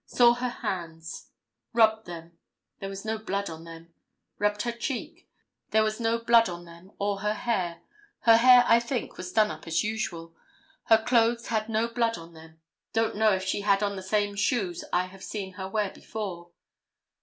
[0.07, 1.29] Saw her hands.
[1.73, 2.39] Rubbed them.
[2.79, 3.93] There was no blood on them.
[4.39, 5.21] Rubbed her cheeks.
[5.69, 7.83] There was no blood on them or her hair.
[8.21, 10.35] Her hair, I think, was done up as usual.
[10.85, 12.59] Her clothes had no blood on them.
[12.93, 16.49] Don't know if she had on the same shoes I have seen her wear before."